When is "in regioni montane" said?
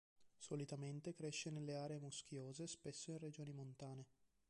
3.11-4.07